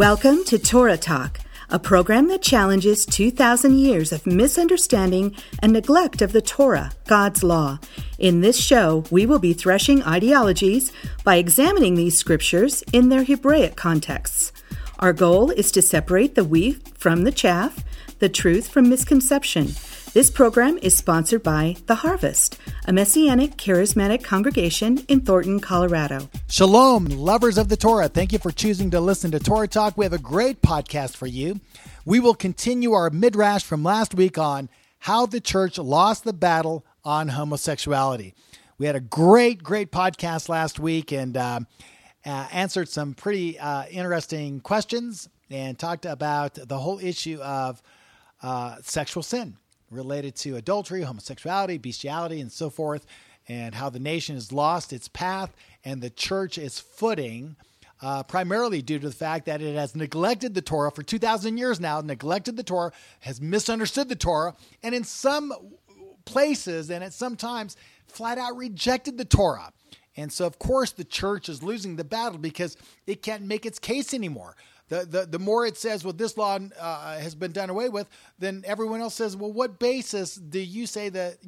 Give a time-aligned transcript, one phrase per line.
[0.00, 6.32] Welcome to Torah Talk, a program that challenges 2,000 years of misunderstanding and neglect of
[6.32, 7.78] the Torah, God's law.
[8.18, 10.90] In this show, we will be threshing ideologies
[11.22, 14.54] by examining these scriptures in their Hebraic contexts.
[15.00, 17.84] Our goal is to separate the wheat from the chaff,
[18.20, 19.74] the truth from misconception
[20.12, 26.28] this program is sponsored by The Harvest, a Messianic charismatic congregation in Thornton, Colorado.
[26.48, 28.08] Shalom, lovers of the Torah.
[28.08, 29.96] Thank you for choosing to listen to Torah Talk.
[29.96, 31.60] We have a great podcast for you.
[32.04, 34.68] We will continue our midrash from last week on
[34.98, 38.34] how the church lost the battle on homosexuality.
[38.78, 41.60] We had a great, great podcast last week and uh,
[42.26, 47.80] uh, answered some pretty uh, interesting questions and talked about the whole issue of
[48.42, 49.56] uh, sexual sin
[49.90, 53.06] related to adultery, homosexuality, bestiality, and so forth,
[53.48, 55.54] and how the nation has lost its path
[55.84, 57.56] and the church is footing.
[58.02, 61.78] Uh, primarily due to the fact that it has neglected the Torah for 2,000 years
[61.78, 65.52] now, neglected the Torah, has misunderstood the Torah, and in some
[66.24, 69.70] places and at some times flat out rejected the Torah.
[70.16, 73.78] And so, of course, the church is losing the battle because it can't make its
[73.78, 74.56] case anymore
[74.90, 78.08] the, the, the more it says, well, this law uh, has been done away with,
[78.40, 81.38] then everyone else says, well, what basis do you say that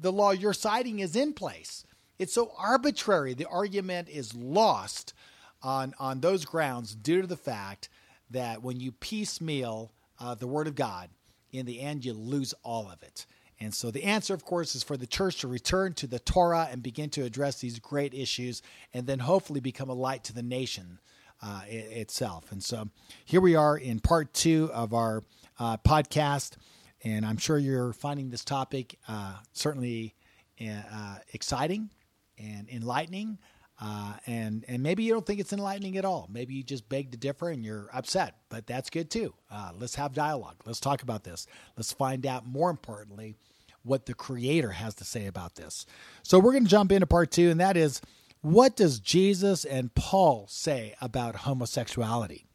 [0.00, 1.86] the law you're citing is in place?
[2.18, 3.32] It's so arbitrary.
[3.32, 5.14] The argument is lost
[5.62, 7.88] on, on those grounds due to the fact
[8.30, 11.10] that when you piecemeal uh, the Word of God,
[11.52, 13.24] in the end, you lose all of it.
[13.60, 16.68] And so the answer, of course, is for the church to return to the Torah
[16.70, 20.42] and begin to address these great issues and then hopefully become a light to the
[20.42, 20.98] nation
[21.42, 22.52] uh, itself.
[22.52, 22.88] And so
[23.24, 25.24] here we are in part two of our
[25.58, 26.56] uh, podcast,
[27.02, 30.14] and I'm sure you're finding this topic uh, certainly
[30.60, 31.90] uh, exciting
[32.38, 33.38] and enlightening.
[33.82, 36.28] Uh, and and maybe you don't think it's enlightening at all.
[36.30, 39.32] Maybe you just beg to differ and you're upset, but that's good too.
[39.50, 40.56] Uh, let's have dialogue.
[40.66, 41.46] Let's talk about this.
[41.78, 43.36] Let's find out more importantly
[43.82, 45.86] what the creator has to say about this.
[46.22, 48.02] So we're going to jump into part two, and that is
[48.42, 52.46] what does Jesus and Paul say about homosexuality?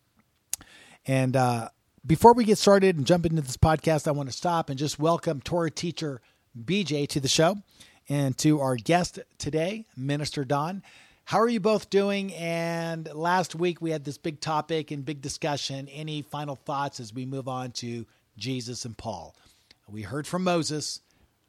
[1.06, 1.70] And uh,
[2.06, 5.00] before we get started and jump into this podcast, I want to stop and just
[5.00, 6.22] welcome Torah teacher
[6.60, 7.58] BJ to the show
[8.10, 10.82] and to our guest today, Minister Don.
[11.26, 12.34] How are you both doing?
[12.34, 15.88] And last week we had this big topic and big discussion.
[15.90, 18.06] Any final thoughts as we move on to
[18.38, 19.36] Jesus and Paul?
[19.88, 21.02] We heard from Moses.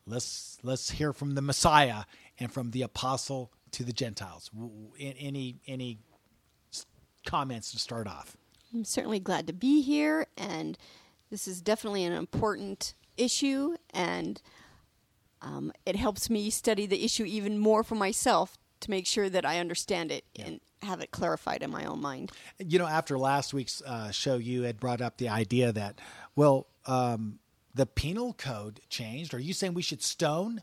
[0.07, 2.05] Let's let's hear from the Messiah
[2.39, 4.51] and from the apostle to the Gentiles.
[4.99, 5.99] Any any
[7.27, 8.37] comments to start off?
[8.75, 10.79] I'm certainly glad to be here, and
[11.31, 14.41] this is definitely an important issue, and
[15.43, 19.45] um, it helps me study the issue even more for myself to make sure that
[19.45, 20.47] I understand it yeah.
[20.47, 22.33] and have it clarified in my own mind.
[22.59, 25.99] You know, after last week's uh, show, you had brought up the idea that,
[26.35, 27.41] well, um,
[27.75, 29.35] the penal code changed.
[29.35, 30.63] Are you saying we should stone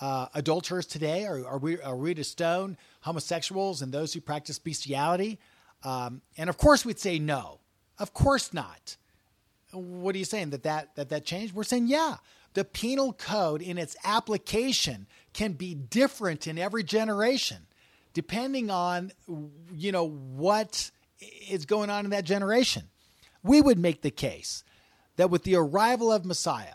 [0.00, 1.24] uh, adulterers today?
[1.26, 5.38] Are, are, we are we to stone homosexuals and those who practice bestiality?
[5.82, 7.60] Um, and of course, we'd say no.
[7.98, 8.96] Of course not.
[9.72, 11.54] What are you saying that that that that changed?
[11.54, 12.16] We're saying yeah.
[12.54, 17.66] The penal code in its application can be different in every generation,
[18.14, 19.12] depending on
[19.72, 20.90] you know what
[21.48, 22.84] is going on in that generation.
[23.42, 24.64] We would make the case
[25.16, 26.74] that with the arrival of Messiah,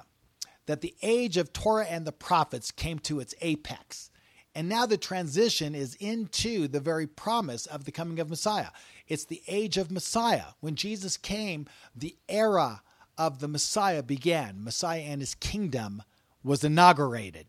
[0.65, 4.09] that the age of Torah and the prophets came to its apex.
[4.55, 8.69] And now the transition is into the very promise of the coming of Messiah.
[9.07, 10.53] It's the age of Messiah.
[10.59, 11.65] When Jesus came,
[11.95, 12.83] the era
[13.17, 14.63] of the Messiah began.
[14.63, 16.03] Messiah and his kingdom
[16.43, 17.47] was inaugurated.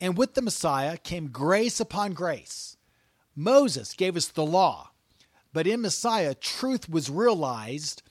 [0.00, 2.76] And with the Messiah came grace upon grace.
[3.34, 4.90] Moses gave us the law,
[5.52, 8.02] but in Messiah, truth was realized,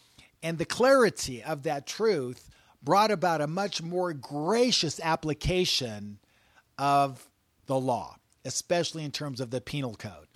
[0.44, 2.50] and the clarity of that truth
[2.86, 6.20] brought about a much more gracious application
[6.78, 7.28] of
[7.66, 8.16] the law,
[8.46, 10.28] especially in terms of the penal code.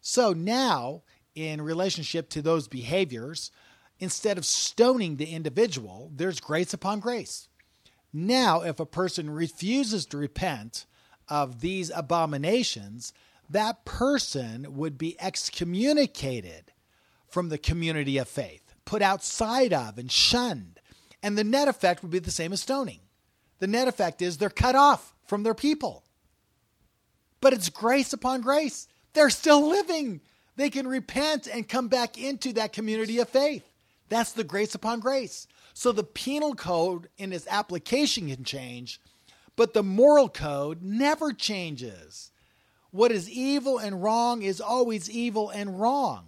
[0.00, 1.02] So now,
[1.34, 3.50] in relationship to those behaviors,
[3.98, 7.48] instead of stoning the individual, there's grace upon grace.
[8.12, 10.86] Now, if a person refuses to repent
[11.28, 13.12] of these abominations,
[13.50, 16.72] that person would be excommunicated
[17.26, 20.80] from the community of faith, put outside of and shunned
[21.22, 23.00] and the net effect would be the same as stoning.
[23.58, 26.04] The net effect is they're cut off from their people.
[27.40, 28.88] But it's grace upon grace.
[29.12, 30.20] They're still living.
[30.56, 33.68] They can repent and come back into that community of faith.
[34.08, 35.46] That's the grace upon grace.
[35.74, 39.00] So the penal code in its application can change,
[39.54, 42.32] but the moral code never changes.
[42.90, 46.27] What is evil and wrong is always evil and wrong.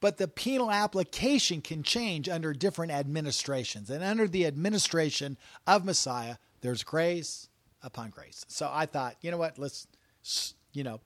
[0.00, 3.90] But the penal application can change under different administrations.
[3.90, 5.36] And under the administration
[5.66, 7.48] of Messiah, there's grace
[7.82, 8.44] upon grace.
[8.48, 9.86] So I thought, you know what, let's,
[10.72, 11.00] you know,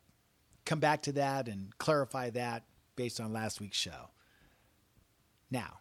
[0.64, 2.64] come back to that and clarify that
[2.96, 4.10] based on last week's show.
[5.50, 5.78] Now,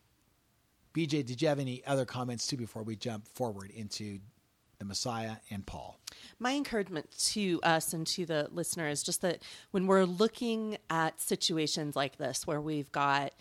[0.94, 4.20] BJ, did you have any other comments too before we jump forward into
[4.82, 6.00] the Messiah and Paul?
[6.40, 11.22] My encouragement to us and to the listener is just that when we're looking at
[11.22, 13.32] situations like this where we've got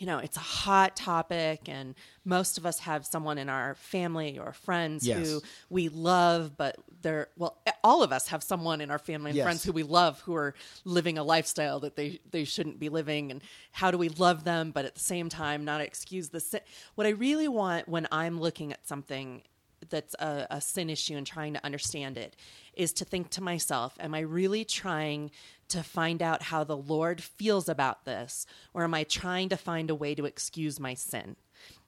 [0.00, 1.94] you know, it's a hot topic, and
[2.24, 5.18] most of us have someone in our family or friends yes.
[5.28, 9.36] who we love, but they're, well, all of us have someone in our family and
[9.36, 9.44] yes.
[9.44, 10.54] friends who we love who are
[10.86, 13.30] living a lifestyle that they, they shouldn't be living.
[13.30, 13.42] And
[13.72, 16.60] how do we love them, but at the same time, not excuse the sin?
[16.94, 19.42] What I really want when I'm looking at something
[19.88, 22.36] that's a, a sin issue and trying to understand it
[22.74, 25.30] is to think to myself, am I really trying
[25.68, 28.46] to find out how the Lord feels about this?
[28.74, 31.36] Or am I trying to find a way to excuse my sin?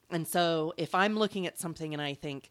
[0.09, 2.49] And so if I'm looking at something and I think,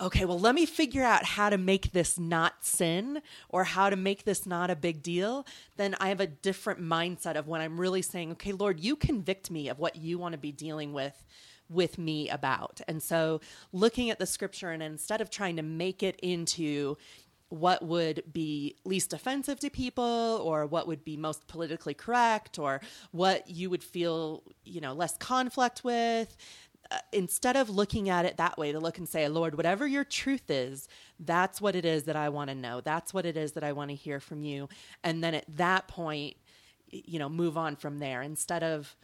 [0.00, 3.20] okay, well, let me figure out how to make this not sin
[3.50, 5.46] or how to make this not a big deal,
[5.76, 9.50] then I have a different mindset of when I'm really saying, okay, Lord, you convict
[9.50, 11.24] me of what you want to be dealing with
[11.70, 12.80] with me about.
[12.88, 13.40] And so
[13.72, 16.96] looking at the scripture and instead of trying to make it into,
[17.50, 22.80] what would be least offensive to people or what would be most politically correct or
[23.10, 26.36] what you would feel you know less conflict with
[26.92, 30.04] uh, instead of looking at it that way to look and say lord whatever your
[30.04, 30.88] truth is
[31.18, 33.72] that's what it is that i want to know that's what it is that i
[33.72, 34.68] want to hear from you
[35.02, 36.36] and then at that point
[36.92, 38.94] you know move on from there instead of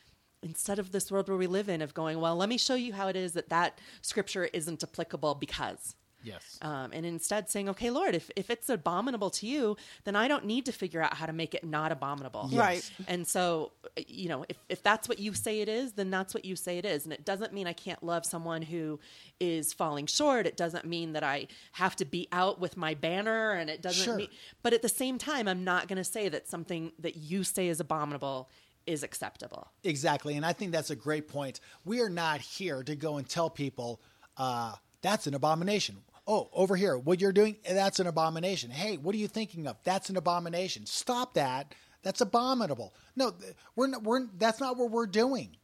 [0.42, 2.92] instead of this world where we live in of going well let me show you
[2.92, 5.96] how it is that that scripture isn't applicable because
[6.26, 6.58] Yes.
[6.60, 10.44] Um, and instead saying, okay, Lord, if, if it's abominable to you, then I don't
[10.44, 12.48] need to figure out how to make it not abominable.
[12.50, 12.58] Yes.
[12.58, 12.90] Right.
[13.06, 13.70] And so,
[14.08, 16.78] you know, if, if that's what you say it is, then that's what you say
[16.78, 17.04] it is.
[17.04, 18.98] And it doesn't mean I can't love someone who
[19.38, 20.46] is falling short.
[20.46, 24.04] It doesn't mean that I have to be out with my banner and it doesn't
[24.04, 24.16] sure.
[24.16, 24.28] mean,
[24.64, 27.68] but at the same time, I'm not going to say that something that you say
[27.68, 28.50] is abominable
[28.86, 29.68] is acceptable.
[29.84, 30.36] Exactly.
[30.36, 31.60] And I think that's a great point.
[31.84, 34.00] We are not here to go and tell people,
[34.36, 35.96] uh, that's an abomination
[36.26, 38.70] oh, over here, what you're doing, that's an abomination.
[38.70, 39.76] Hey, what are you thinking of?
[39.84, 40.86] That's an abomination.
[40.86, 41.74] Stop that.
[42.02, 42.94] That's abominable.
[43.16, 43.32] No,
[43.74, 45.56] we're, not, we're that's not what we're doing.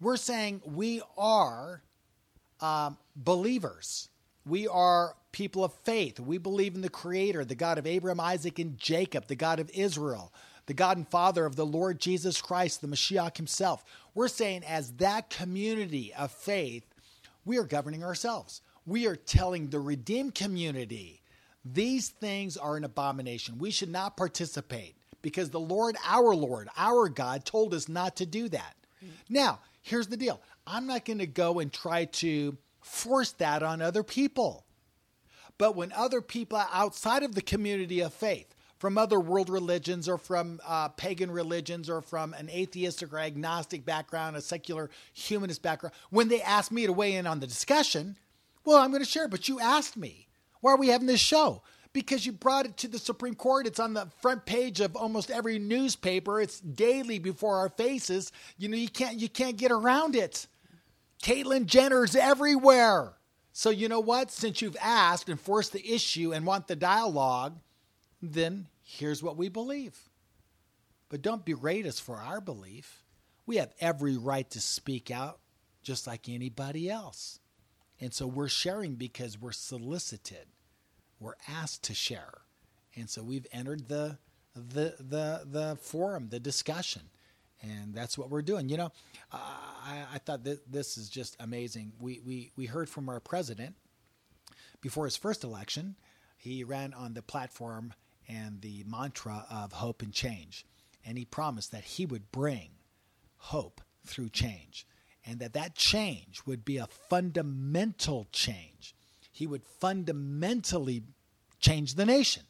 [0.00, 1.82] We're saying we are
[2.60, 4.08] um, believers.
[4.44, 6.20] We are people of faith.
[6.20, 9.70] We believe in the Creator, the God of Abraham, Isaac, and Jacob, the God of
[9.74, 10.32] Israel,
[10.66, 13.84] the God and Father of the Lord Jesus Christ, the Mashiach Himself.
[14.14, 16.84] We're saying, as that community of faith,
[17.44, 21.20] we are governing ourselves we are telling the redeemed community
[21.64, 23.58] these things are an abomination.
[23.58, 28.26] We should not participate because the Lord, our Lord, our God, told us not to
[28.26, 28.76] do that.
[29.04, 29.14] Mm-hmm.
[29.28, 33.82] Now, here's the deal I'm not going to go and try to force that on
[33.82, 34.64] other people.
[35.58, 40.18] But when other people outside of the community of faith, from other world religions or
[40.18, 45.94] from uh, pagan religions or from an atheistic or agnostic background, a secular humanist background,
[46.10, 48.16] when they ask me to weigh in on the discussion,
[48.64, 50.28] well, I'm going to share, but you asked me.
[50.60, 51.62] Why are we having this show?
[51.92, 53.66] Because you brought it to the Supreme Court.
[53.66, 56.40] It's on the front page of almost every newspaper.
[56.40, 58.32] It's daily before our faces.
[58.58, 60.46] You know, you can't you can't get around it.
[61.22, 63.12] Caitlyn Jenner's everywhere.
[63.52, 64.30] So you know what?
[64.30, 67.58] Since you've asked and forced the issue and want the dialogue,
[68.32, 69.98] then here's what we believe.
[71.08, 73.04] But don't berate us for our belief.
[73.46, 75.38] We have every right to speak out
[75.82, 77.38] just like anybody else.
[78.00, 80.46] And so we're sharing because we're solicited.
[81.20, 82.42] We're asked to share.
[82.96, 84.18] And so we've entered the
[84.54, 87.02] the the the forum, the discussion.
[87.62, 88.68] And that's what we're doing.
[88.68, 88.92] You know,
[89.32, 91.92] I, I thought that this is just amazing.
[91.98, 93.74] We, we, we heard from our president
[94.82, 95.96] before his first election.
[96.36, 97.94] He ran on the platform
[98.28, 100.64] and the mantra of hope and change.
[101.04, 102.70] And he promised that he would bring
[103.36, 104.86] hope through change
[105.26, 108.94] and that that change would be a fundamental change.
[109.32, 111.02] He would fundamentally
[111.58, 112.44] change the nation.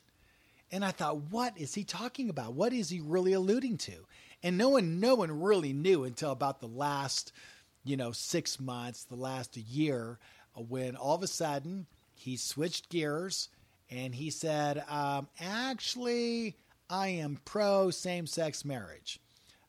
[0.70, 2.54] And I thought, what is he talking about?
[2.54, 4.06] What is he really alluding to?
[4.42, 7.32] And no one, no one really knew until about the last,
[7.84, 10.18] you know, six months, the last year,
[10.54, 13.48] when all of a sudden he switched gears
[13.90, 16.56] and he said, um, actually,
[16.88, 19.20] I am pro same sex marriage.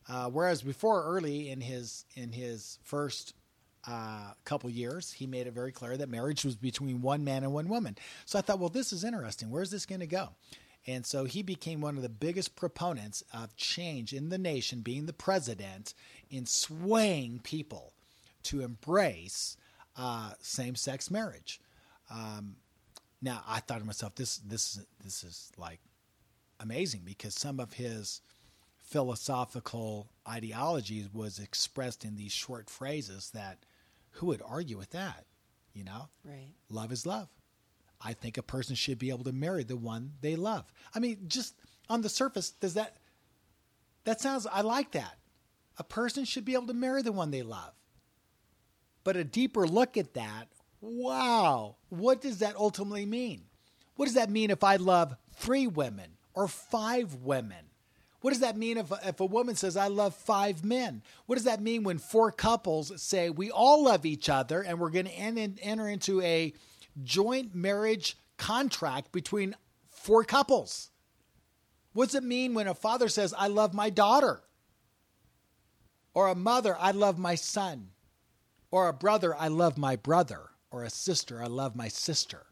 [0.10, 3.34] Uh, whereas before, early in his in his first
[3.88, 7.54] uh, couple years, he made it very clear that marriage was between one man and
[7.54, 7.98] one woman.
[8.26, 9.50] So I thought, well, this is interesting.
[9.50, 10.30] Where's this going to go?
[10.86, 15.06] And so he became one of the biggest proponents of change in the nation, being
[15.06, 15.94] the president,
[16.30, 17.94] in swaying people
[18.44, 19.58] to embrace
[19.98, 21.60] uh, same-sex marriage.
[22.10, 22.56] Um,
[23.22, 25.80] now, I thought to myself, this this this is like
[26.60, 28.22] amazing because some of his
[28.78, 33.60] philosophical ideologies was expressed in these short phrases that
[34.12, 35.26] who would argue with that?
[35.74, 36.50] You know, Right.
[36.70, 37.30] love is love.
[38.02, 40.72] I think a person should be able to marry the one they love.
[40.96, 41.56] I mean, just
[41.90, 42.98] on the surface, does that
[44.06, 45.18] that sounds I like that.
[45.78, 47.74] A person should be able to marry the one they love.
[49.04, 50.48] But a deeper look at that,
[50.82, 53.44] wow, what does that ultimately mean?
[53.96, 57.66] What does that mean if I love three women or five women?
[58.22, 61.04] What does that mean if, if a woman says, I love five men?
[61.26, 64.90] What does that mean when four couples say, we all love each other and we're
[64.90, 66.54] going to enter into a
[67.04, 69.56] joint marriage contract between
[69.90, 70.90] four couples?
[71.94, 74.42] What does it mean when a father says, I love my daughter?
[76.14, 77.90] Or a mother, I love my son?
[78.72, 80.50] Or a brother, I love my brother?
[80.72, 82.46] Or a sister, I love my sister?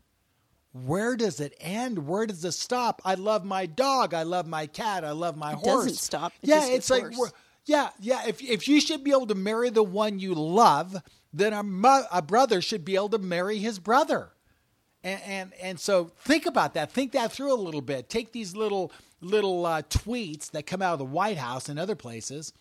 [0.71, 2.07] Where does it end?
[2.07, 3.01] Where does it stop?
[3.05, 4.13] I love my dog.
[4.13, 5.05] I love my cat.
[5.05, 5.85] I love my It horse.
[5.85, 6.33] doesn't stop.
[6.41, 7.05] It yeah, it's like,
[7.65, 8.23] yeah, yeah.
[8.27, 11.01] If if you should be able to marry the one you love,
[11.33, 14.31] then a, mo- a brother should be able to marry his brother.
[15.03, 16.91] And, and and so think about that.
[16.91, 18.09] Think that through a little bit.
[18.09, 18.91] Take these little
[19.21, 22.51] little uh, tweets that come out of the White House and other places,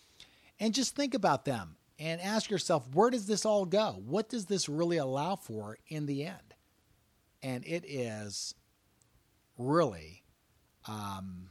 [0.59, 4.01] and just think about them and ask yourself, where does this all go?
[4.05, 6.53] What does this really allow for in the end?
[7.41, 8.55] And it is
[9.57, 10.23] really
[10.87, 11.49] um,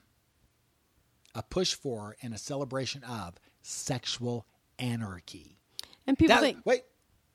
[1.34, 4.46] a push for and a celebration of sexual
[4.78, 5.56] anarchy.
[6.06, 6.82] And people That- think, wait,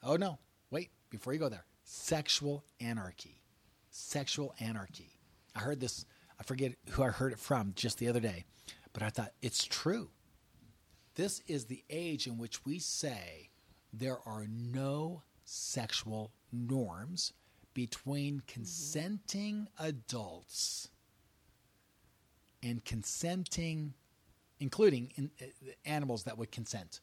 [0.03, 0.39] oh no,
[0.69, 3.41] wait, before you go there, sexual anarchy,
[3.89, 5.19] sexual anarchy.
[5.55, 6.05] I heard this.
[6.39, 8.45] I forget who I heard it from just the other day,
[8.93, 10.09] but I thought it's true.
[11.19, 13.49] This is the age in which we say
[13.91, 17.33] there are no sexual norms
[17.73, 20.87] between consenting adults
[22.63, 23.95] and consenting,
[24.61, 25.47] including in, uh,
[25.83, 27.01] animals that would consent.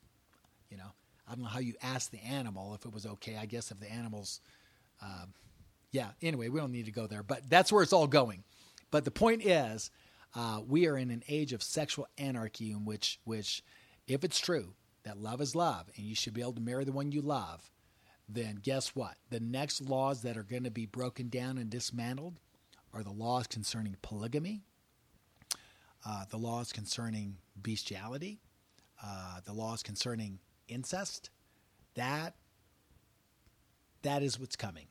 [0.70, 0.92] You know,
[1.28, 3.36] I don't know how you ask the animal if it was okay.
[3.36, 4.40] I guess if the animals,
[5.02, 5.34] um,
[5.92, 6.08] yeah.
[6.22, 8.44] Anyway, we don't need to go there, but that's where it's all going.
[8.90, 9.90] But the point is,
[10.34, 13.62] uh, we are in an age of sexual anarchy in which, which,
[14.06, 16.92] if it's true that love is love and you should be able to marry the
[16.92, 17.70] one you love,
[18.28, 19.16] then guess what?
[19.30, 22.38] The next laws that are going to be broken down and dismantled
[22.92, 24.62] are the laws concerning polygamy,
[26.04, 28.40] uh, the laws concerning bestiality,
[29.02, 31.30] uh, the laws concerning incest.
[31.94, 32.34] That
[34.02, 34.86] that is what's coming.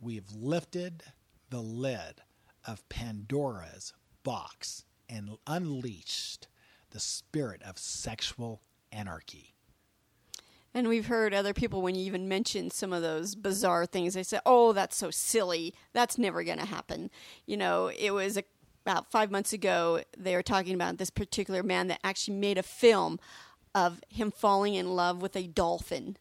[0.00, 1.02] We have lifted
[1.50, 2.22] the lid
[2.66, 3.92] of Pandora's
[4.24, 6.48] box and unleashed
[6.90, 9.54] the spirit of sexual anarchy.
[10.74, 14.22] and we've heard other people when you even mention some of those bizarre things, they
[14.22, 15.74] say, "Oh, that's so silly.
[15.92, 17.10] That's never going to happen."
[17.46, 18.44] You know, it was a,
[18.84, 20.02] about five months ago.
[20.16, 23.18] They were talking about this particular man that actually made a film
[23.74, 26.16] of him falling in love with a dolphin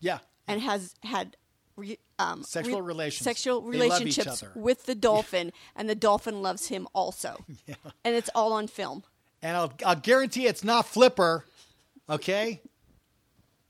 [0.00, 1.36] Yeah, and has had
[1.76, 3.24] re, um, Sexual relations.
[3.24, 7.44] sexual They love each relationships with the dolphin, and the dolphin loves him also.
[7.66, 7.74] yeah.
[8.04, 9.04] And it's all on film.
[9.42, 11.44] And I'll I'll guarantee it's not Flipper.
[12.08, 12.60] Okay,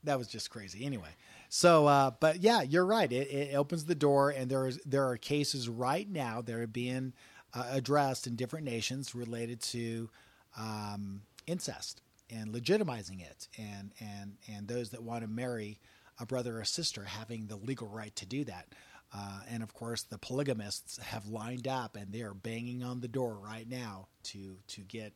[0.03, 0.85] that was just crazy.
[0.85, 1.09] Anyway,
[1.49, 3.11] so uh, but yeah, you're right.
[3.11, 6.67] It, it opens the door, and there is there are cases right now that are
[6.67, 7.13] being
[7.53, 10.09] uh, addressed in different nations related to
[10.57, 15.79] um, incest and legitimizing it, and and and those that want to marry
[16.19, 18.67] a brother or sister having the legal right to do that.
[19.15, 23.07] Uh, and of course, the polygamists have lined up, and they are banging on the
[23.07, 25.13] door right now to to get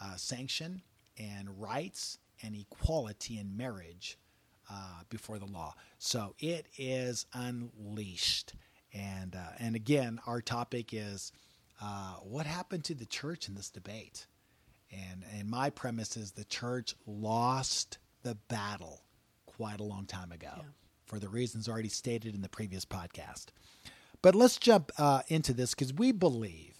[0.00, 0.82] uh, sanction
[1.18, 4.18] and rights and equality in marriage
[4.70, 5.74] uh, before the law.
[5.98, 8.54] So it is unleashed.
[8.92, 11.32] And uh, and again, our topic is
[11.82, 14.26] uh, what happened to the church in this debate.
[14.92, 19.02] And and my premise is the church lost the battle
[19.46, 20.64] quite a long time ago
[21.04, 23.46] for the reasons already stated in the previous podcast.
[24.22, 26.74] But let's jump uh, into this because we believe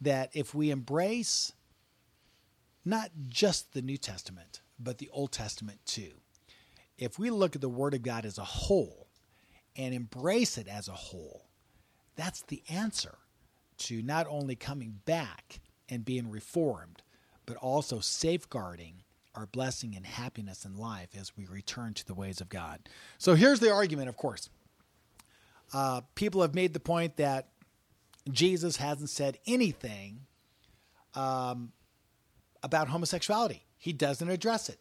[0.00, 1.52] that if we embrace
[2.88, 6.12] not just the New Testament, but the Old Testament too,
[6.96, 9.08] if we look at the Word of God as a whole
[9.76, 11.46] and embrace it as a whole,
[12.16, 13.18] that's the answer
[13.78, 17.02] to not only coming back and being reformed,
[17.46, 19.02] but also safeguarding
[19.34, 22.88] our blessing and happiness in life as we return to the ways of God.
[23.18, 24.50] So here's the argument, of course.
[25.72, 27.48] Uh, people have made the point that
[28.30, 30.20] Jesus hasn't said anything
[31.14, 31.72] um,
[32.62, 33.64] about homosexuality.
[33.76, 34.78] He doesn't address it.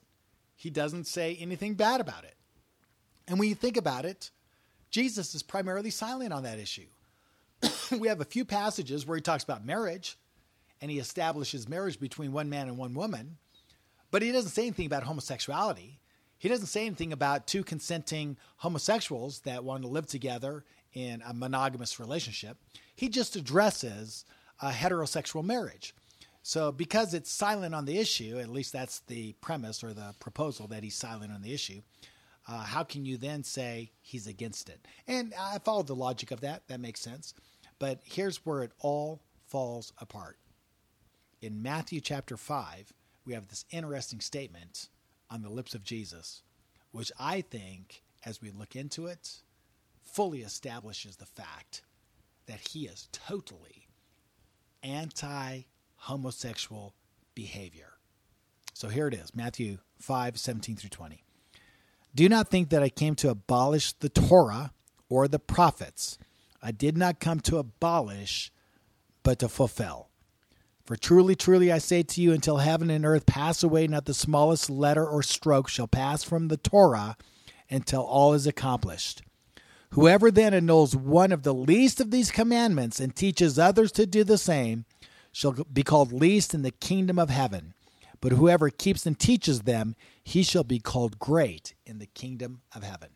[0.56, 2.36] he doesn't say anything bad about it.
[3.28, 4.32] And when you think about it,
[4.90, 6.88] Jesus is primarily silent on that issue.
[7.92, 10.18] we have a few passages where he talks about marriage
[10.82, 13.38] and he establishes marriage between one man and one woman,
[14.10, 16.00] but he doesn't say anything about homosexuality.
[16.40, 21.34] He doesn't say anything about two consenting homosexuals that want to live together in a
[21.34, 22.58] monogamous relationship.
[22.96, 24.26] He just addresses
[24.62, 25.94] a heterosexual marriage.
[26.48, 30.66] So, because it's silent on the issue, at least that's the premise or the proposal
[30.68, 31.82] that he's silent on the issue,
[32.48, 34.88] uh, how can you then say he's against it?
[35.10, 36.66] And I follow the logic of that.
[36.70, 37.34] That makes sense.
[37.80, 40.38] But here's where it all falls apart.
[41.42, 42.94] In Matthew chapter 5,
[43.26, 44.88] we have this interesting statement
[45.30, 46.44] on the lips of Jesus,
[46.92, 49.42] which I think, as we look into it,
[50.06, 51.82] fully establishes the fact
[52.46, 53.90] that he is totally
[54.82, 55.64] anti
[55.98, 56.94] homosexual
[57.36, 57.94] behavior.
[58.74, 61.24] So here it is Matthew 5 17 through 20.
[62.16, 64.72] Do not think that I came to abolish the Torah
[65.10, 66.18] or the prophets.
[66.62, 68.52] I did not come to abolish,
[69.24, 70.10] but to fulfill.
[70.86, 74.14] For truly, truly, I say to you, until heaven and earth pass away, not the
[74.14, 77.18] smallest letter or stroke shall pass from the Torah
[77.70, 79.22] until all is accomplished.
[79.92, 84.24] Whoever then annuls one of the least of these commandments and teaches others to do
[84.24, 84.86] the same
[85.38, 87.76] shall be called least in the kingdom of heaven.
[88.20, 92.82] But whoever keeps and teaches them, he shall be called great in the kingdom of
[92.82, 93.10] heaven.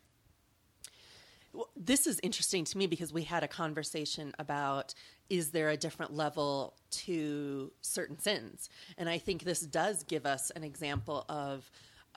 [1.52, 4.94] Well, this is interesting to me because we had a conversation about
[5.30, 8.70] is there a different level to certain sins?
[8.96, 11.68] And I think this does give us an example of.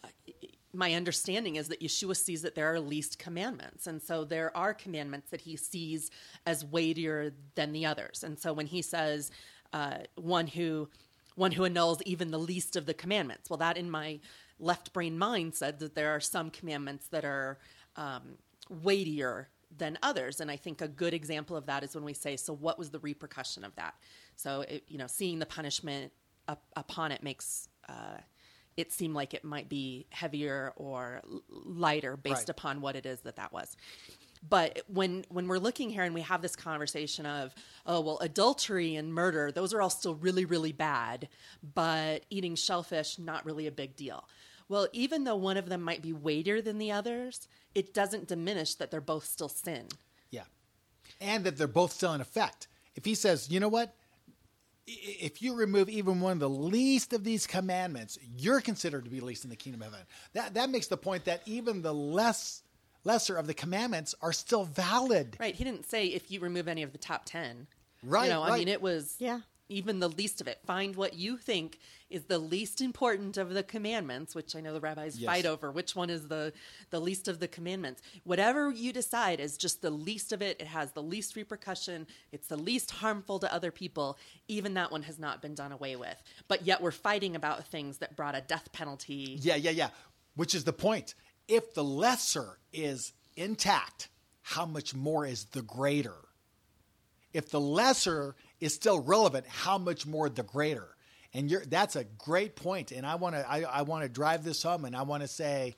[0.03, 0.09] Uh,
[0.71, 3.87] my understanding is that Yeshua sees that there are least commandments.
[3.87, 6.11] And so there are commandments that he sees
[6.45, 8.25] as weightier than the others.
[8.25, 9.31] And so when he says,
[9.73, 10.89] uh, one who
[11.35, 13.49] one who annuls even the least of the commandments.
[13.49, 14.19] Well, that in my
[14.57, 17.57] left brain mind said that there are some commandments that are
[17.97, 18.37] um,
[18.69, 20.39] weightier than others.
[20.39, 22.89] And I think a good example of that is when we say, so what was
[22.89, 23.95] the repercussion of that?
[24.37, 26.13] So, it, you know, seeing the punishment
[26.47, 28.17] up, upon it makes uh,
[28.77, 32.49] it seem like it might be heavier or lighter based right.
[32.49, 33.77] upon what it is that that was.
[34.47, 37.53] But when when we're looking here and we have this conversation of,
[37.85, 41.27] oh well, adultery and murder, those are all still really really bad,
[41.73, 44.27] but eating shellfish not really a big deal.
[44.67, 48.75] Well, even though one of them might be weightier than the others, it doesn't diminish
[48.75, 49.87] that they're both still sin.
[50.31, 50.45] Yeah.
[51.21, 52.67] And that they're both still in effect.
[52.95, 53.93] If he says, you know what?
[54.87, 59.19] If you remove even one of the least of these commandments, you're considered to be
[59.19, 60.07] least in the kingdom of heaven.
[60.33, 62.63] That, that makes the point that even the less
[63.05, 65.37] lesser of the commandments are still valid.
[65.39, 65.55] Right.
[65.55, 67.67] He didn't say if you remove any of the top 10.
[68.03, 68.25] Right.
[68.25, 68.53] You know, right.
[68.53, 69.15] I mean, it was.
[69.19, 69.39] Yeah
[69.69, 70.59] even the least of it.
[70.65, 74.79] Find what you think is the least important of the commandments, which I know the
[74.79, 75.25] rabbis yes.
[75.25, 75.71] fight over.
[75.71, 76.53] Which one is the
[76.91, 78.01] the least of the commandments?
[78.23, 80.57] Whatever you decide is just the least of it.
[80.59, 82.07] It has the least repercussion.
[82.31, 84.17] It's the least harmful to other people.
[84.47, 86.21] Even that one has not been done away with.
[86.47, 89.39] But yet we're fighting about things that brought a death penalty.
[89.41, 89.89] Yeah, yeah, yeah.
[90.35, 91.15] Which is the point.
[91.47, 94.09] If the lesser is intact,
[94.41, 96.15] how much more is the greater?
[97.33, 100.95] If the lesser is still relevant, how much more the greater?
[101.33, 102.91] And that's a great point.
[102.91, 105.27] And I want to I, I want to drive this home, and I want to
[105.27, 105.75] say,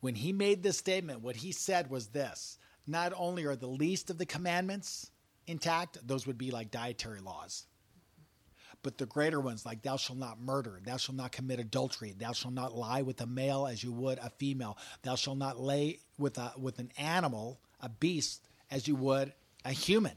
[0.00, 4.10] when he made this statement, what he said was this: not only are the least
[4.10, 5.10] of the commandments
[5.46, 7.64] intact; those would be like dietary laws.
[8.82, 12.32] But the greater ones, like thou shalt not murder, thou shalt not commit adultery, thou
[12.32, 15.98] shalt not lie with a male as you would a female, thou shalt not lay
[16.16, 19.32] with a with an animal, a beast, as you would
[19.64, 20.14] a human.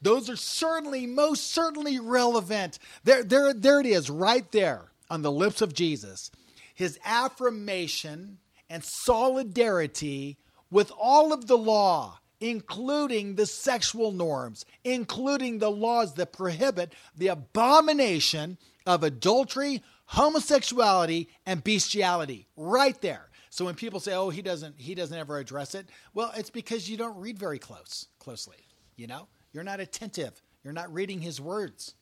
[0.00, 2.78] Those are certainly, most certainly relevant.
[3.04, 6.30] There, there, there it is, right there on the lips of Jesus.
[6.74, 10.38] His affirmation and solidarity
[10.70, 17.28] with all of the law, including the sexual norms, including the laws that prohibit the
[17.28, 22.48] abomination of adultery, homosexuality, and bestiality.
[22.56, 23.30] Right there.
[23.48, 26.90] So when people say, "Oh, he doesn't he doesn't ever address it," well, it's because
[26.90, 28.56] you don't read very close closely,
[28.96, 29.28] you know?
[29.52, 30.42] You're not attentive.
[30.64, 31.94] You're not reading his words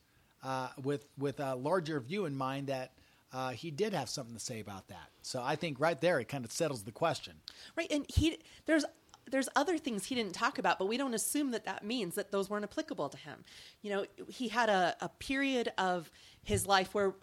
[0.42, 2.92] uh, with with a larger view in mind that
[3.32, 5.10] uh, he did have something to say about that.
[5.22, 7.34] So I think right there it kind of settles the question.
[7.76, 8.84] Right, and he there's
[9.30, 12.32] there's other things he didn't talk about, but we don't assume that that means that
[12.32, 13.44] those weren't applicable to him.
[13.82, 16.10] You know, he had a, a period of
[16.42, 17.14] his life where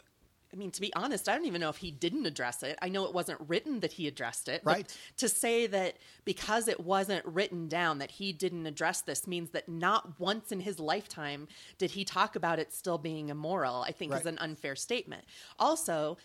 [0.54, 2.80] I mean, to be honest, I don't even know if he didn't address it.
[2.82, 4.62] I know it wasn't written that he addressed it.
[4.63, 4.98] Right.
[5.17, 9.67] to say that because it wasn't written down that he didn't address this means that
[9.67, 14.13] not once in his lifetime did he talk about it still being immoral, I think
[14.13, 14.22] right.
[14.22, 15.26] is an unfair statement.
[15.60, 16.17] Also,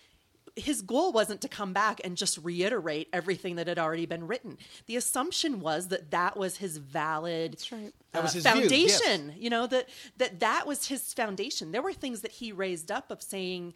[0.57, 4.59] his goal wasn't to come back and just reiterate everything that had already been written.
[4.87, 7.93] The assumption was that that was his valid That's right.
[8.13, 9.29] That uh, was his view, foundation.
[9.29, 9.37] yes.
[9.39, 9.89] You know that
[10.19, 11.73] that that was his foundation.
[11.73, 13.73] There were things that he raised up of saying,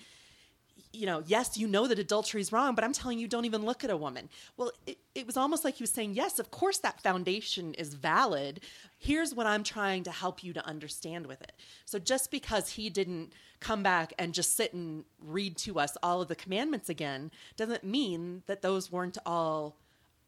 [0.96, 3.64] you know, yes, you know that adultery is wrong, but I'm telling you, don't even
[3.64, 4.28] look at a woman.
[4.56, 7.94] Well, it, it was almost like he was saying, yes, of course that foundation is
[7.94, 8.60] valid.
[8.98, 11.52] Here's what I'm trying to help you to understand with it.
[11.84, 16.22] So just because he didn't come back and just sit and read to us all
[16.22, 19.76] of the commandments again doesn't mean that those weren't all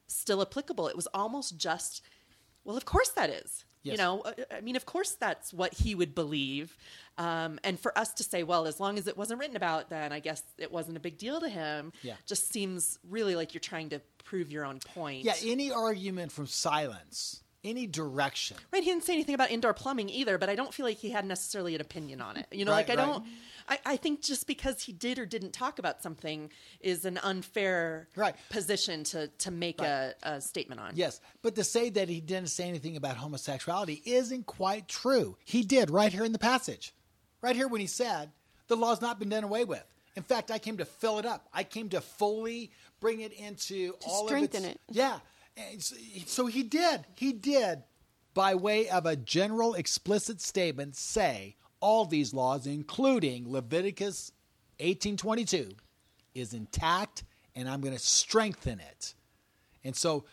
[0.06, 0.88] still applicable.
[0.88, 2.02] It was almost just,
[2.64, 3.64] well, of course that is.
[3.92, 6.76] You know, uh, I mean, of course that's what he would believe.
[7.16, 10.12] Um, and for us to say, well, as long as it wasn't written about, then
[10.12, 12.14] I guess it wasn't a big deal to him, Yeah.
[12.26, 15.24] just seems really like you're trying to prove your own point.
[15.24, 18.56] Yeah, any argument from silence, any direction.
[18.72, 21.10] Right, he didn't say anything about indoor plumbing either, but I don't feel like he
[21.10, 22.46] had necessarily an opinion on it.
[22.52, 23.12] You know, Right, like I right.
[23.12, 23.24] don't.
[23.68, 26.50] I, I think just because he did or didn't talk about something
[26.80, 28.34] is an unfair Right.
[28.50, 30.92] position to to make a, a statement on.
[30.94, 35.36] Yes, but to say that he didn't say anything about homosexuality isn't quite true.
[35.44, 36.94] He did right here in the passage.
[37.42, 38.30] Right here when he said,
[38.66, 39.84] the law's not been done away with.
[40.16, 41.48] In fact, I came to fill it up.
[41.52, 44.96] I came to fully bring it into all strengthen of its, it.
[44.96, 45.18] Yeah.
[45.56, 47.04] And so- So he did.
[47.14, 47.82] He did
[48.34, 54.32] by way of a general explicit statement say all these laws including Leviticus
[54.80, 55.70] 1822
[56.34, 59.14] is intact and I'm going to strengthen it.
[59.84, 60.24] And so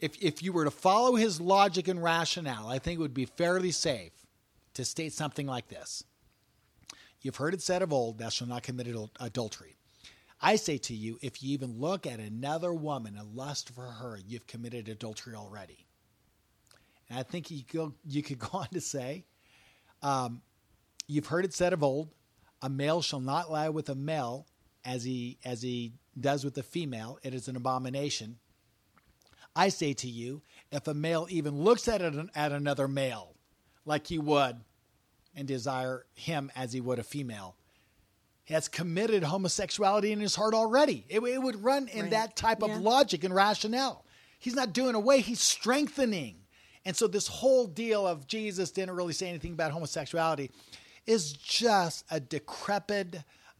[0.00, 3.24] if if you were to follow his logic and rationale, I think it would be
[3.24, 4.12] fairly safe
[4.74, 6.04] to state something like this.
[7.20, 8.86] You've heard it said of old, thou shalt not commit
[9.18, 9.76] adultery.
[10.40, 14.20] I say to you, if you even look at another woman and lust for her,
[14.24, 15.86] you've committed adultery already.
[17.10, 19.24] And I think you go, you could go on to say,
[20.02, 20.42] um,
[21.06, 22.10] you've heard it said of old,
[22.62, 24.46] a male shall not lie with a male
[24.84, 27.18] as he as he does with a female.
[27.22, 28.38] It is an abomination.
[29.54, 33.34] I say to you, if a male even looks at an, at another male
[33.84, 34.56] like he would
[35.34, 37.56] and desire him as he would a female,
[38.44, 41.04] he has committed homosexuality in his heart already.
[41.08, 42.10] It, it would run in Right.
[42.12, 44.04] that type of logic and rationale.
[44.38, 46.36] He's not doing away, he's strengthening.
[46.84, 50.50] And so this whole deal of Jesus didn't really say anything about homosexuality
[51.06, 53.16] is just a decrepit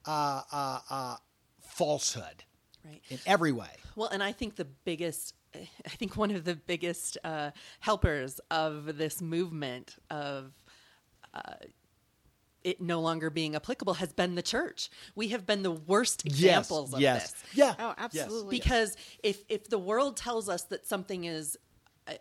[0.06, 1.16] uh, uh, uh,
[1.60, 2.44] falsehood
[2.84, 3.02] Right.
[3.10, 3.70] in every way.
[3.96, 7.50] Well, and I think the biggest, I think one of the biggest uh,
[7.80, 10.52] helpers of this movement of
[11.34, 11.54] uh,
[12.64, 14.90] it no longer being applicable has been the church.
[15.14, 17.32] We have been the worst examples of yes.
[17.32, 17.42] this.
[17.54, 17.74] Yeah.
[17.78, 17.94] Oh, yes.
[17.98, 18.58] absolutely.
[18.58, 21.56] Because if if the world tells us that something is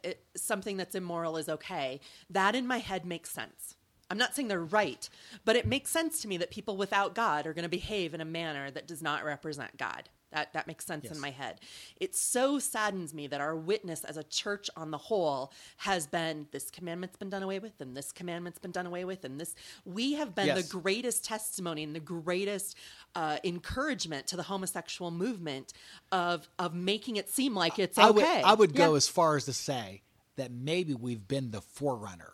[0.03, 3.75] it, something that's immoral is okay, that in my head makes sense.
[4.09, 5.09] I'm not saying they're right,
[5.43, 8.21] but it makes sense to me that people without God are going to behave in
[8.21, 10.09] a manner that does not represent God.
[10.31, 11.15] That that makes sense Yes.
[11.15, 11.61] in my head.
[12.01, 16.47] It so saddens me that our witness as a church on the whole has been
[16.51, 19.55] this commandment's been done away with, and this commandment's been done away with, and this
[19.85, 20.67] we have been Yes.
[20.67, 22.75] the greatest testimony and the greatest
[23.15, 25.71] uh, encouragement to the homosexual movement
[26.11, 28.37] of of making it seem like it's I okay.
[28.37, 28.97] would, I would go Yeah.
[28.97, 30.01] as far as to say
[30.35, 32.33] that maybe we've been the forerunner.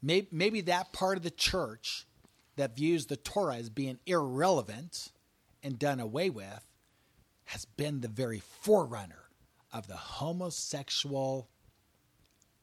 [0.00, 2.06] Maybe, maybe that part of the church
[2.54, 5.10] that views the Torah as being irrelevant
[5.62, 6.64] and done away with
[7.46, 9.30] has been the very forerunner
[9.72, 11.48] of the homosexual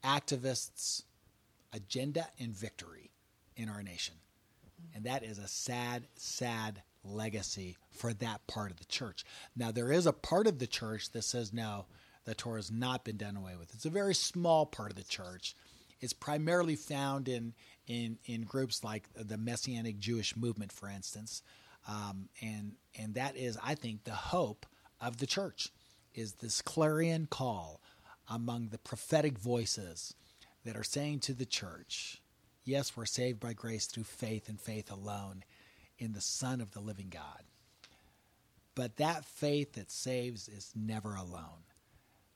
[0.04, 1.04] activists'
[1.72, 3.12] agenda and victory
[3.56, 4.16] in our nation.
[4.94, 9.26] And that is a sad, sad legacy for that part of the church.
[9.56, 11.86] Now, there is a part of the church that says, no,
[12.26, 13.74] the Torah has not been done away with.
[13.74, 15.56] It's a very small part of the church.
[16.00, 17.54] It's primarily found in,
[17.88, 21.42] in, in groups like the Messianic Jewish movement, for instance.
[21.88, 24.66] Um, and, and that is, I think, the hope
[25.04, 25.70] of the church
[26.14, 27.82] is this clarion call
[28.30, 30.14] among the prophetic voices
[30.64, 32.22] that are saying to the church,
[32.64, 35.44] yes, we're saved by grace through faith and faith alone
[35.98, 37.44] in the Son of the living God.
[38.76, 41.66] But that faith that saves is never alone.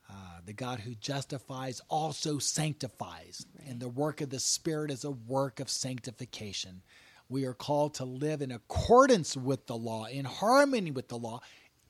[0.10, 5.12] Uh, the God who justifies also sanctifies, and the work of the Spirit is a
[5.12, 6.82] work of sanctification.
[7.28, 11.42] We are called to live in accordance with the law, in harmony with the law.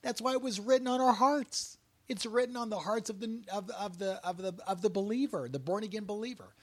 [0.02, 1.78] That's why it was written on our hearts.
[2.08, 5.48] It's written on the hearts of the of, of the of the of the believer,
[5.48, 6.54] the born again believer,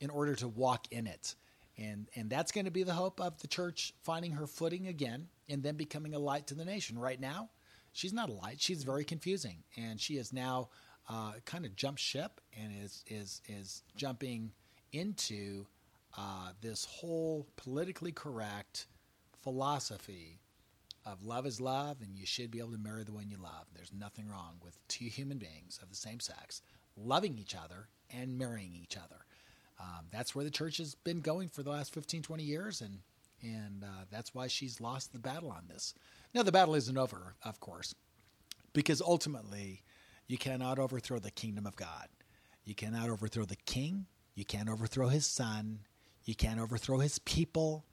[0.00, 1.34] in order to walk in it.
[1.78, 5.28] And and that's going to be the hope of the church finding her footing again
[5.48, 6.98] and then becoming a light to the nation.
[6.98, 7.50] Right now,
[7.92, 8.60] she's not a light.
[8.60, 10.68] She's very confusing, and she has now
[11.08, 14.52] uh, kind of jumped ship and is is is jumping
[14.92, 15.66] into
[16.16, 18.86] uh, this whole politically correct
[19.42, 20.38] philosophy
[21.06, 23.66] of love is love, and you should be able to marry the one you love.
[23.74, 26.62] There's nothing wrong with two human beings of the same sex
[26.96, 29.24] loving each other and marrying each other.
[29.78, 32.98] Um, that's where the church has been going for the last 15, 20 years, and
[33.42, 35.94] and uh, that's why she's lost the battle on this.
[36.34, 37.94] Now, the battle isn't over, of course,
[38.72, 39.82] because ultimately
[40.26, 42.08] you cannot overthrow the kingdom of God.
[42.64, 44.06] You cannot overthrow the king.
[44.34, 45.80] You can't overthrow his son.
[46.24, 47.84] You can't overthrow his people,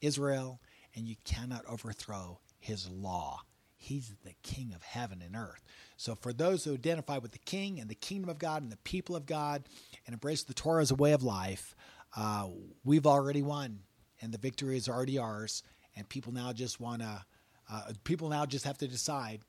[0.00, 0.60] Israel,
[0.94, 3.40] and you cannot overthrow his law.
[3.76, 5.62] He's the king of heaven and earth.
[5.96, 8.76] So, for those who identify with the king and the kingdom of God and the
[8.78, 9.68] people of God
[10.06, 11.76] and embrace the Torah as a way of life,
[12.16, 12.48] uh,
[12.84, 13.80] we've already won,
[14.20, 15.62] and the victory is already ours.
[15.96, 17.24] And people now just want to,
[17.70, 19.42] uh, people now just have to decide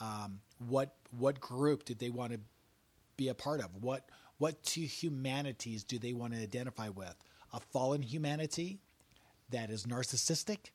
[0.00, 2.40] um, what what group did they want to
[3.16, 3.70] be a part of?
[3.80, 7.14] What what two humanities do they want to identify with?
[7.52, 8.80] A fallen humanity
[9.50, 10.70] that is narcissistic,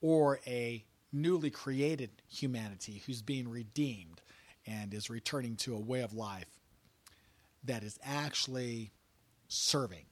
[0.00, 4.20] or a newly created humanity who's being redeemed
[4.66, 6.58] and is returning to a way of life
[7.62, 8.90] that is actually
[9.48, 10.04] serving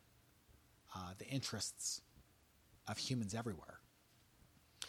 [0.94, 2.00] uh, the interests
[2.88, 3.80] of humans everywhere.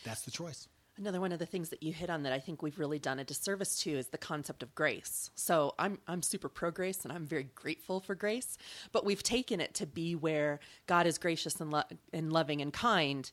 [0.04, 0.68] That's the choice.
[0.98, 3.18] Another one of the things that you hit on that I think we've really done
[3.18, 5.32] a disservice to is the concept of grace.
[5.34, 8.60] So I'm I'm super pro grace and I'm very grateful for grace,
[8.92, 11.82] but we've taken it to be where God is gracious and, lo-
[12.14, 13.32] and loving and kind,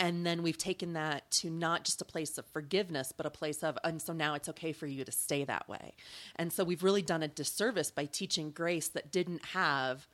[0.00, 3.62] and then we've taken that to not just a place of forgiveness but a place
[3.62, 5.94] of and so now it's okay for you to stay that way.
[6.36, 10.08] And so we've really done a disservice by teaching grace that didn't have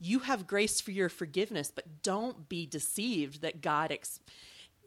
[0.00, 4.18] you have grace for your forgiveness but don't be deceived that god ex-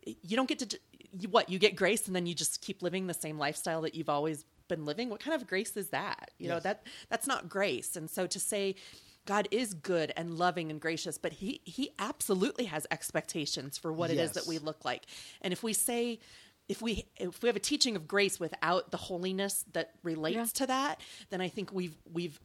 [0.06, 0.80] you don't get to
[1.12, 3.96] you, what you get grace and then you just keep living the same lifestyle that
[3.96, 5.10] you've always been living?
[5.10, 6.32] What kind of grace is that?
[6.38, 7.96] You know that that's not grace.
[7.96, 8.76] And so to say
[9.26, 14.12] God is good and loving and gracious, but he he absolutely has expectations for what
[14.12, 15.06] it is that we look like.
[15.42, 16.20] And if we say
[16.68, 20.46] if we if we have a teaching of grace without the holiness that relates Yeah.
[20.46, 22.40] to that, then I think we've we've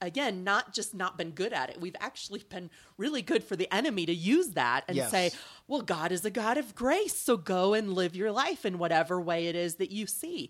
[0.00, 1.80] again not just not been good at it.
[1.80, 5.10] We've actually been really good for the enemy to use that and Yes.
[5.10, 5.30] say,
[5.68, 9.20] "Well, God is a God of grace, so go and live your life in whatever
[9.20, 10.48] way it is that you see."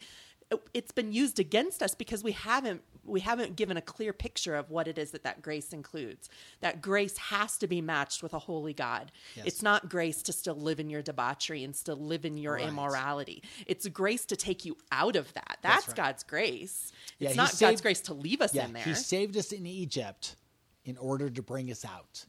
[0.74, 4.70] It's been used against us because we haven't we haven't given a clear picture of
[4.70, 6.28] what it is that that grace includes.
[6.60, 9.10] That grace has to be matched with a holy God.
[9.34, 9.46] Yes.
[9.46, 12.68] It's not grace to still live in your debauchery and still live in your Right.
[12.68, 13.42] immorality.
[13.66, 15.58] It's grace to take you out of that.
[15.62, 15.96] That's, right.
[15.96, 16.92] God's grace.
[17.18, 18.84] Yeah, it's not saved- God's grace to leave us Yeah, in there.
[18.84, 20.36] he saved us in Egypt
[20.84, 22.26] in order to bring us out.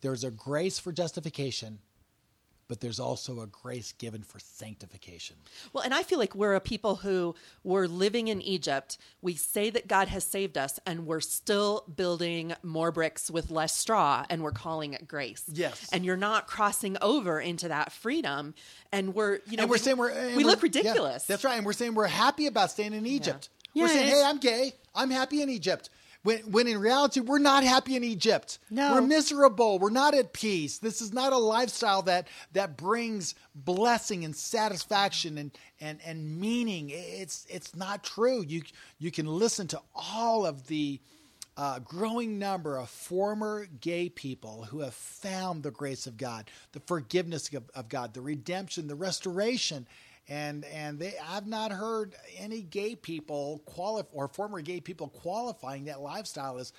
[0.00, 1.78] There's a grace for justification,
[2.68, 5.36] but there's also a grace given for sanctification.
[5.72, 8.98] Well, and I feel like we're a people who were living in Egypt.
[9.22, 13.74] We say that God has saved us, and we're still building more bricks with less
[13.76, 15.44] straw, and we're calling it grace.
[15.52, 15.88] Yes.
[15.92, 18.54] And you're not crossing over into that freedom.
[18.92, 21.24] And we're, you know, and we're we, saying we're we we're- look ridiculous.
[21.28, 23.48] Yeah, that's right, and we're saying we're happy about staying in Egypt.
[23.74, 24.72] We're Yeah, saying, "Hey, I'm gay.
[24.94, 25.90] I'm happy in Egypt."
[26.24, 28.58] When, when in reality, we're not happy in Egypt.
[28.70, 28.94] No.
[28.94, 29.78] We're miserable.
[29.78, 30.78] We're not at peace.
[30.78, 35.50] This is not a lifestyle that that brings blessing and satisfaction and,
[35.80, 36.90] and, and meaning.
[36.92, 38.44] It's it's not true.
[38.46, 38.62] You
[38.98, 41.00] you can listen to all of the
[41.56, 46.80] uh, growing number of former gay people who have found the grace of God, the
[46.80, 49.86] forgiveness of, of God, the redemption, the restoration.
[50.28, 55.86] And and they I've not heard any gay people qualify or former gay people qualifying
[55.86, 56.72] that lifestyle as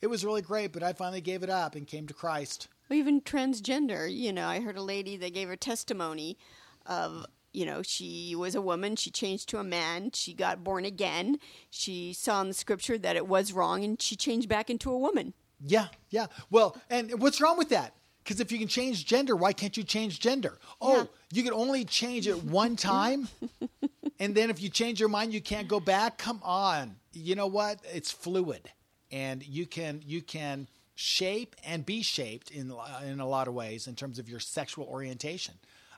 [0.00, 2.68] it was really great, but I finally gave it up and came to Christ.
[2.88, 6.38] Well, even transgender, you know, I heard a lady that gave her testimony
[6.84, 10.84] of, you know, she was a woman, she changed to a man, she got born
[10.84, 11.38] again,
[11.70, 14.98] she saw in the scripture that it was wrong, and she changed back into a
[14.98, 15.32] woman.
[15.60, 16.26] Yeah, yeah.
[16.50, 17.94] Well, and what's wrong with that?
[18.26, 20.58] Because if you can change gender, why can't you change gender?
[20.80, 21.04] Oh, Yeah.
[21.32, 23.28] you can only change it one time,
[24.18, 26.18] and then if you change your mind, you can't go back.
[26.18, 27.78] Come on, you know what?
[27.94, 28.68] It's fluid,
[29.12, 32.72] and you can you can shape and be shaped in
[33.04, 35.54] in a lot of ways in terms of your sexual orientation.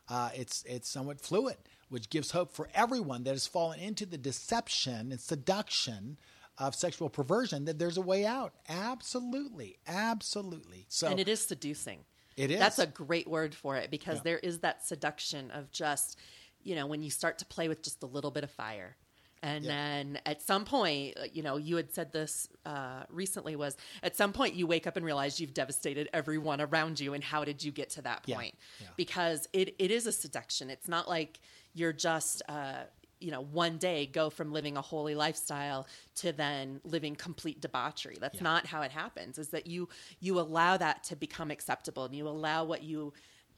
[0.07, 1.57] Uh, it's it's somewhat fluid,
[1.89, 6.19] which gives hope for everyone that has fallen into the deception and seduction
[6.59, 8.53] of sexual perversion that there's a way out.
[8.69, 10.85] Absolutely, absolutely.
[10.91, 12.01] So and it is seducing.
[12.39, 12.59] It is.
[12.59, 14.23] That's a great word for it because Yeah.
[14.25, 16.17] there is that seduction of just,
[16.63, 18.97] you know, when you start to play with just a little bit of fire.
[19.43, 19.71] And Yeah.
[19.71, 24.17] then at some point, uh, you know, you had said this uh, recently was at
[24.17, 27.15] some point you wake up and realize you've devastated everyone around you.
[27.15, 28.57] And how did you get to that point?
[28.81, 28.89] Yeah.
[28.97, 30.71] Because it, it is a seduction.
[30.71, 31.39] It's not like
[31.73, 32.85] you're just, uh,
[33.21, 38.17] you know, one day go from living a holy lifestyle to then living complete debauchery.
[38.21, 38.43] That's Yeah.
[38.45, 39.39] not how it happens.
[39.39, 39.89] Is that you
[40.21, 43.13] you allow that to become acceptable and you allow what you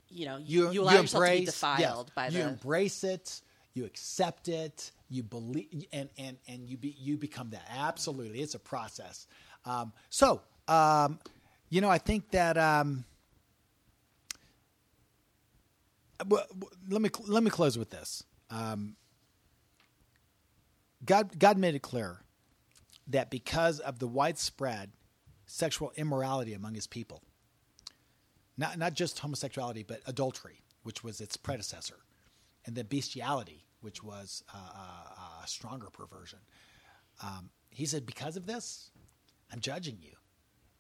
[0.09, 2.39] you know you, you allow you yourself embrace, to be defiled yes, by you the.
[2.39, 3.41] You embrace it.
[3.75, 4.91] You accept it.
[5.09, 7.63] You believe, and and and you be you become that.
[7.71, 9.27] Absolutely, it's a process.
[9.65, 11.19] Um, so, um,
[11.69, 12.57] you know, I think that.
[12.57, 13.05] Um,
[16.27, 16.45] well,
[16.89, 18.25] let me let me close with this.
[18.51, 18.97] Um,
[21.05, 22.21] God God made it clear
[23.07, 24.93] that because of the widespread
[25.47, 27.23] sexual immorality among His people,
[28.57, 31.99] not not just homosexuality, but adultery, which was its predecessor,
[32.67, 36.41] and then bestiality, which was uh, uh, a stronger perversion.
[37.23, 38.91] Um, he said, because of this,
[39.53, 40.15] I'm judging you,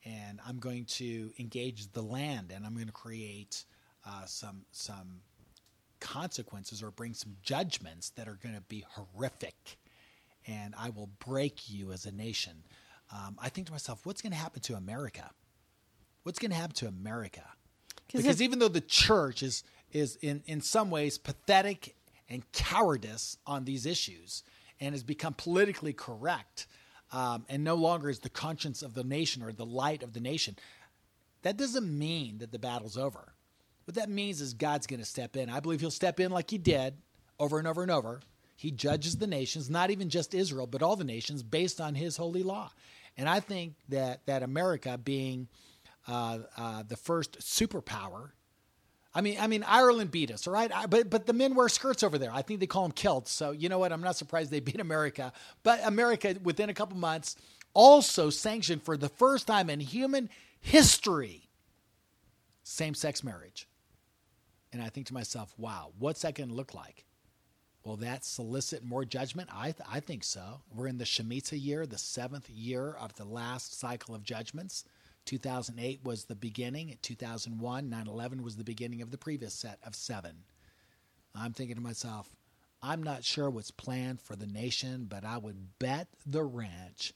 [0.04, 3.64] and I'm going to engage the land, and I'm going to create
[4.06, 5.20] uh, some some
[6.00, 9.78] consequences or bring some judgments that are going to be horrific,
[10.46, 12.64] and I will break you as a nation.
[13.12, 15.30] Um, I think to myself, what's going to happen to America?
[16.22, 17.44] What's going to happen to America?
[18.12, 21.96] Because even though the church is is in in some ways pathetic
[22.28, 24.42] and cowardice on these issues
[24.80, 26.66] and has become politically correct
[27.12, 30.20] um, and no longer is the conscience of the nation or the light of the
[30.20, 30.56] nation,
[31.42, 33.34] that doesn't mean that the battle's over.
[33.84, 35.50] What that means is God's going to step in.
[35.50, 36.94] I believe He'll step in like He did
[37.38, 38.20] over and over and over.
[38.60, 42.16] He judges the nations, not even just Israel, but all the nations based on His
[42.16, 42.70] holy law.
[43.16, 45.48] And I think that that America being
[46.06, 48.30] uh, uh, the first superpower
[49.12, 50.70] I mean, I mean, Ireland beat us, all right.
[50.88, 52.30] But but the men wear skirts over there.
[52.32, 53.32] I think they call them kilts.
[53.32, 53.92] So you know what?
[53.92, 55.32] I'm not surprised they beat America.
[55.62, 57.34] But America, within a couple months,
[57.74, 61.48] also sanctioned for the first time in human history
[62.62, 63.66] same-sex marriage.
[64.72, 67.04] And I think to myself, wow, what's that going to look like?
[67.84, 69.48] Will that solicit more judgment?
[69.52, 70.60] I, th- I think so.
[70.74, 74.84] We're in the Shemitah year, the seventh year of the last cycle of judgments.
[75.24, 76.96] 2008 was the beginning.
[77.02, 80.44] 2001, 9 11 was the beginning of the previous set of seven.
[81.34, 82.28] I'm thinking to myself,
[82.82, 87.12] I'm not sure what's planned for the nation, but I would bet the ranch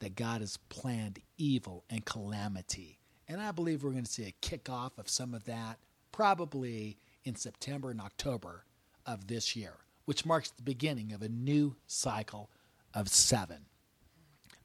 [0.00, 2.98] that God has planned evil and calamity.
[3.28, 5.78] And I believe we're going to see a kickoff of some of that
[6.12, 8.64] probably in September and October
[9.06, 9.74] of this year,
[10.10, 12.50] which marks the beginning of a new cycle
[12.92, 13.58] of seven.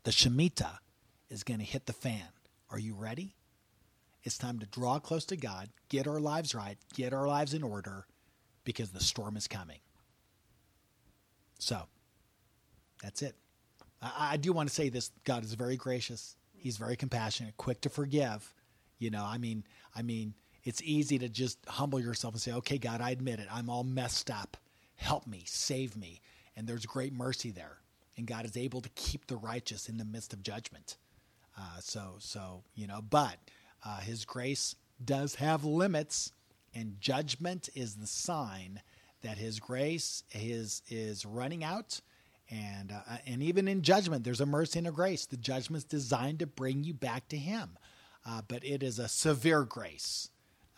[0.03, 0.79] The Shemitah
[1.29, 2.29] is going to hit the fan.
[2.71, 3.35] Are you ready?
[4.23, 7.61] It's time to draw close to God, get our lives right, get our lives in
[7.61, 8.07] order,
[8.63, 9.77] because the storm is coming.
[11.59, 11.83] So,
[13.03, 13.35] that's it.
[14.01, 17.81] I, I do want to say this God is very gracious, He's very compassionate, quick
[17.81, 18.51] to forgive.
[18.97, 19.63] You know, I mean,
[19.95, 23.47] I mean, it's easy to just humble yourself and say, okay, God, I admit it.
[23.51, 24.57] I'm all messed up.
[24.95, 26.21] Help me, save me.
[26.55, 27.77] And there's great mercy there.
[28.17, 30.97] And God is able to keep the righteous in the midst of judgment.
[31.57, 33.37] Uh, so, so you know, but
[33.83, 36.31] uh, His grace does have limits,
[36.73, 38.81] and judgment is the sign
[39.21, 41.99] that His grace is is running out.
[42.49, 45.25] And uh, and even in judgment, there's a mercy and a grace.
[45.25, 47.77] The judgment's designed to bring you back to Him,
[48.25, 50.29] uh, but it is a severe grace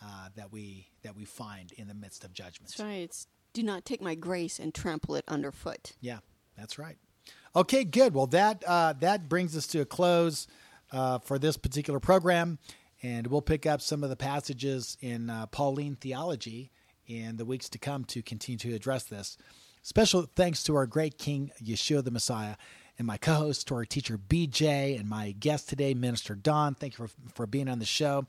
[0.04, 2.72] uh, that we that we find in the midst of judgment.
[2.72, 3.04] That's right.
[3.04, 3.28] It's
[3.58, 5.94] do not take my grace and trample it underfoot.
[6.00, 6.20] Yeah,
[6.56, 6.96] that's right.
[7.56, 8.14] Okay, good.
[8.14, 10.46] Well, that uh, that brings us to a close
[10.92, 12.60] uh, for this particular program,
[13.02, 16.72] and we'll pick up some of the passages in uh, Pauline theology
[17.08, 19.38] in the weeks to come to continue to address this.
[19.82, 22.58] Special thanks to our great King Yeshua the Messiah
[23.00, 26.76] and my co-host, to our teacher BJ, and my guest today, Minister Don.
[26.76, 28.28] Thank you for, for being on the show.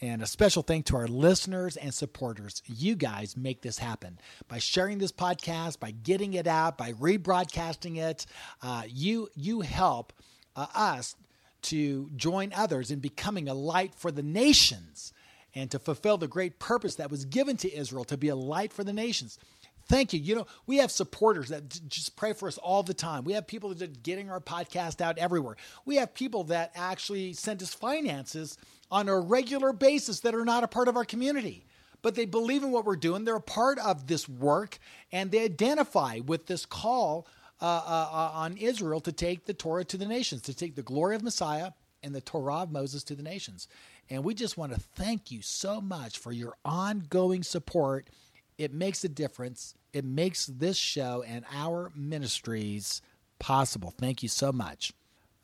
[0.00, 2.62] And a special thank to our listeners and supporters.
[2.66, 7.96] You guys make this happen by sharing this podcast, by getting it out, by rebroadcasting
[7.96, 8.26] it.
[8.60, 10.12] Uh, you you help
[10.54, 11.16] uh, us
[11.62, 15.14] to join others in becoming a light for the nations
[15.54, 18.74] and to fulfill the great purpose that was given to Israel to be a light
[18.74, 19.38] for the nations.
[19.88, 20.20] Thank you.
[20.20, 23.24] You know, we have supporters that just pray for us all the time.
[23.24, 25.56] We have people that are getting our podcast out everywhere.
[25.84, 28.58] We have people that actually send us finances
[28.90, 31.66] on a regular basis that are not a part of our community.
[32.02, 33.24] But they believe in what we're doing.
[33.24, 34.78] They're a part of this work
[35.10, 37.26] and they identify with this call
[37.60, 40.82] uh, uh, uh, on Israel to take the Torah to the nations, to take the
[40.82, 41.70] glory of Messiah
[42.02, 43.66] and the Torah of Moses to the nations.
[44.10, 48.08] And we just want to thank you so much for your ongoing support.
[48.58, 49.74] It makes a difference.
[49.92, 53.00] It makes this show and our ministries
[53.38, 53.92] possible.
[53.98, 54.92] Thank you so much.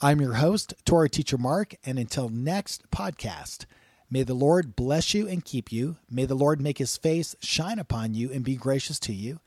[0.05, 3.67] I'm your host, Torah Teacher Mark, and until next podcast,
[4.11, 5.97] may the Lord bless you and keep you.
[6.11, 9.39] May the Lord make his face shine upon you and be gracious to you.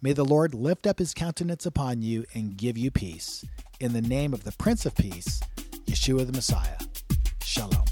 [0.00, 3.44] May the Lord lift up his countenance upon you and give you peace.
[3.80, 5.40] In the name of the Prince of Peace,
[5.86, 6.78] Yeshua the Messiah.
[7.42, 7.84] Shalom.